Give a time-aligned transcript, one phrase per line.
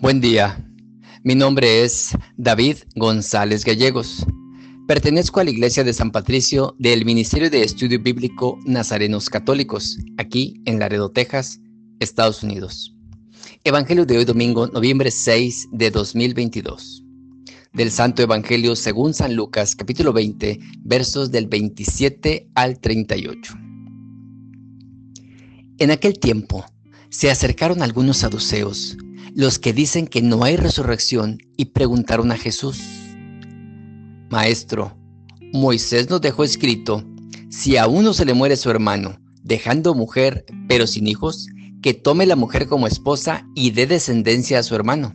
[0.00, 0.66] Buen día,
[1.24, 4.24] mi nombre es David González Gallegos.
[4.88, 10.62] Pertenezco a la Iglesia de San Patricio del Ministerio de Estudio Bíblico Nazarenos Católicos, aquí
[10.64, 11.60] en Laredo, Texas,
[11.98, 12.96] Estados Unidos.
[13.62, 17.04] Evangelio de hoy domingo, noviembre 6 de 2022.
[17.74, 23.52] Del Santo Evangelio según San Lucas, capítulo 20, versos del 27 al 38.
[25.76, 26.64] En aquel tiempo
[27.10, 28.96] se acercaron algunos saduceos
[29.34, 32.80] los que dicen que no hay resurrección y preguntaron a Jesús,
[34.30, 34.96] Maestro,
[35.52, 37.04] Moisés nos dejó escrito,
[37.48, 41.48] si a uno se le muere su hermano, dejando mujer pero sin hijos,
[41.82, 45.14] que tome la mujer como esposa y dé descendencia a su hermano.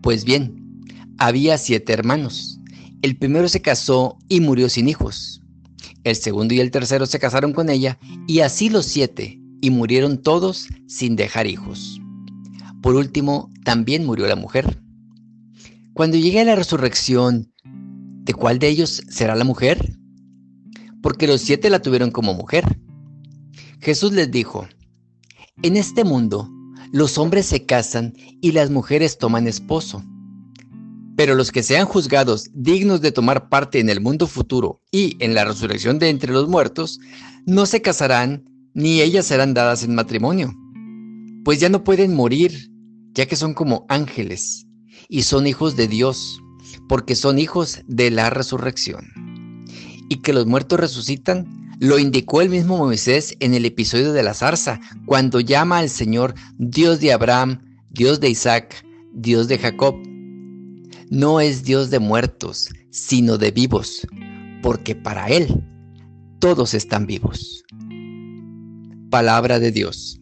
[0.00, 0.80] Pues bien,
[1.18, 2.60] había siete hermanos.
[3.02, 5.40] El primero se casó y murió sin hijos.
[6.04, 10.22] El segundo y el tercero se casaron con ella y así los siete, y murieron
[10.22, 12.00] todos sin dejar hijos.
[12.84, 14.78] Por último, también murió la mujer.
[15.94, 19.96] Cuando llegue la resurrección, ¿de cuál de ellos será la mujer?
[21.00, 22.78] Porque los siete la tuvieron como mujer.
[23.80, 24.68] Jesús les dijo,
[25.62, 26.50] en este mundo
[26.92, 28.12] los hombres se casan
[28.42, 30.04] y las mujeres toman esposo.
[31.16, 35.32] Pero los que sean juzgados dignos de tomar parte en el mundo futuro y en
[35.32, 37.00] la resurrección de entre los muertos,
[37.46, 40.52] no se casarán ni ellas serán dadas en matrimonio,
[41.46, 42.73] pues ya no pueden morir
[43.14, 44.66] ya que son como ángeles
[45.08, 46.40] y son hijos de Dios,
[46.88, 49.06] porque son hijos de la resurrección.
[50.08, 51.46] Y que los muertos resucitan,
[51.80, 56.34] lo indicó el mismo Moisés en el episodio de la zarza, cuando llama al Señor
[56.58, 59.96] Dios de Abraham, Dios de Isaac, Dios de Jacob.
[61.10, 64.06] No es Dios de muertos, sino de vivos,
[64.62, 65.62] porque para Él
[66.40, 67.64] todos están vivos.
[69.10, 70.20] Palabra de Dios.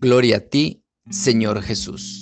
[0.00, 2.19] Gloria a ti, Señor Jesús.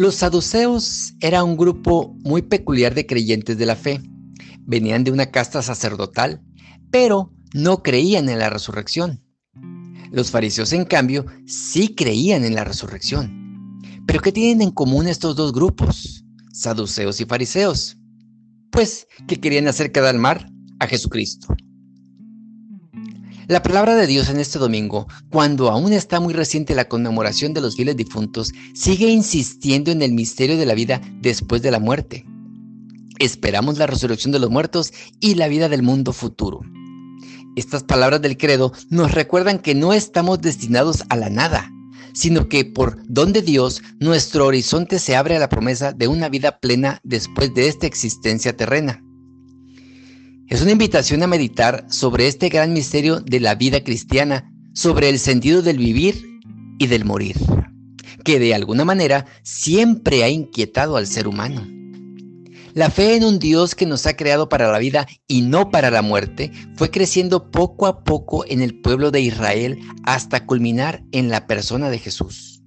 [0.00, 4.00] Los saduceos era un grupo muy peculiar de creyentes de la fe.
[4.60, 6.40] Venían de una casta sacerdotal,
[6.90, 9.22] pero no creían en la resurrección.
[10.10, 13.78] Los fariseos, en cambio, sí creían en la resurrección.
[14.06, 17.98] Pero ¿qué tienen en común estos dos grupos, saduceos y fariseos?
[18.72, 21.54] Pues que querían hacer quedar mar a Jesucristo.
[23.50, 27.60] La palabra de Dios en este domingo, cuando aún está muy reciente la conmemoración de
[27.60, 32.24] los fieles difuntos, sigue insistiendo en el misterio de la vida después de la muerte.
[33.18, 36.60] Esperamos la resurrección de los muertos y la vida del mundo futuro.
[37.56, 41.72] Estas palabras del credo nos recuerdan que no estamos destinados a la nada,
[42.14, 46.28] sino que por don de Dios nuestro horizonte se abre a la promesa de una
[46.28, 49.02] vida plena después de esta existencia terrena.
[50.50, 55.20] Es una invitación a meditar sobre este gran misterio de la vida cristiana, sobre el
[55.20, 56.40] sentido del vivir
[56.76, 57.36] y del morir,
[58.24, 61.64] que de alguna manera siempre ha inquietado al ser humano.
[62.74, 65.92] La fe en un Dios que nos ha creado para la vida y no para
[65.92, 71.28] la muerte fue creciendo poco a poco en el pueblo de Israel hasta culminar en
[71.28, 72.60] la persona de Jesús.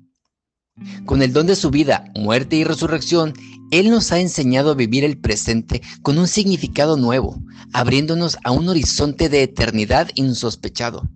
[1.05, 3.33] Con el don de su vida, muerte y resurrección,
[3.73, 7.41] Él nos ha enseñado a vivir el presente con un significado nuevo,
[7.73, 11.09] abriéndonos a un horizonte de eternidad insospechado.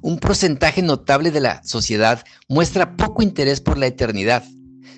[0.00, 4.44] Un porcentaje notable de la sociedad muestra poco interés por la eternidad.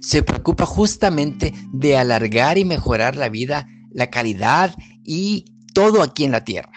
[0.02, 6.32] Se preocupa justamente de alargar y mejorar la vida, la calidad y todo aquí en
[6.32, 6.72] la tierra.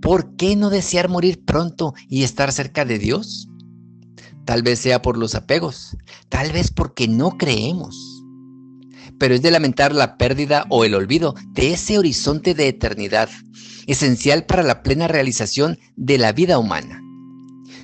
[0.00, 3.48] ¿Por qué no desear morir pronto y estar cerca de Dios?
[4.46, 5.94] Tal vez sea por los apegos,
[6.30, 8.11] tal vez porque no creemos.
[9.22, 13.28] Pero es de lamentar la pérdida o el olvido de ese horizonte de eternidad,
[13.86, 17.00] esencial para la plena realización de la vida humana.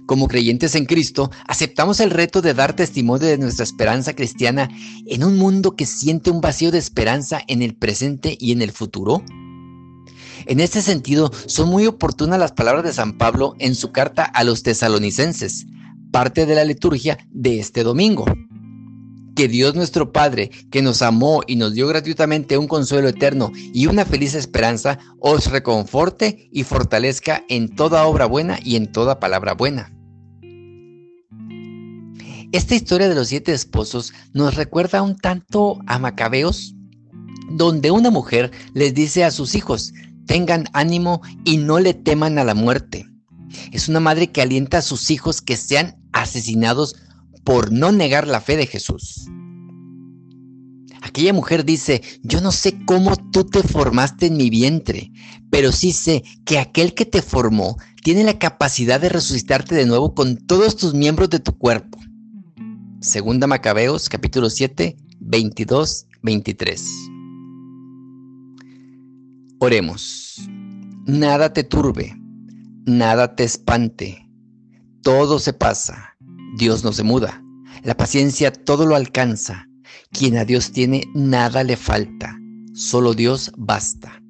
[0.04, 4.68] Como creyentes en Cristo, aceptamos el reto de dar testimonio de nuestra esperanza cristiana
[5.06, 8.72] en un mundo que siente un vacío de esperanza en el presente y en el
[8.72, 9.22] futuro.
[10.46, 14.42] En este sentido, son muy oportunas las palabras de San Pablo en su carta a
[14.42, 15.68] los tesalonicenses,
[16.10, 18.24] parte de la liturgia de este domingo.
[19.38, 23.86] Que Dios nuestro Padre, que nos amó y nos dio gratuitamente un consuelo eterno y
[23.86, 29.54] una feliz esperanza, os reconforte y fortalezca en toda obra buena y en toda palabra
[29.54, 29.92] buena.
[32.50, 36.74] Esta historia de los siete esposos nos recuerda un tanto a Macabeos,
[37.48, 39.92] donde una mujer les dice a sus hijos,
[40.26, 43.06] tengan ánimo y no le teman a la muerte.
[43.70, 46.96] Es una madre que alienta a sus hijos que sean asesinados
[47.48, 49.26] por no negar la fe de Jesús.
[51.00, 55.10] Aquella mujer dice, yo no sé cómo tú te formaste en mi vientre,
[55.48, 60.14] pero sí sé que aquel que te formó tiene la capacidad de resucitarte de nuevo
[60.14, 61.98] con todos tus miembros de tu cuerpo.
[63.00, 66.84] Segunda Macabeos capítulo 7, 22, 23.
[69.60, 70.42] Oremos.
[71.06, 72.14] Nada te turbe,
[72.84, 74.28] nada te espante.
[75.00, 76.17] Todo se pasa.
[76.58, 77.42] Dios no se muda.
[77.84, 79.68] La paciencia todo lo alcanza.
[80.10, 82.36] Quien a Dios tiene, nada le falta.
[82.74, 84.20] Solo Dios basta.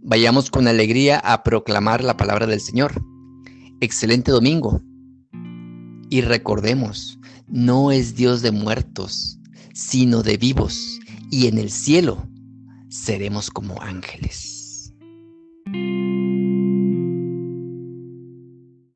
[0.00, 3.02] Vayamos con alegría a proclamar la palabra del Señor.
[3.80, 4.80] Excelente domingo.
[6.08, 7.18] Y recordemos,
[7.48, 9.38] no es Dios de muertos,
[9.74, 11.00] sino de vivos,
[11.30, 12.24] y en el cielo
[12.88, 14.57] seremos como ángeles.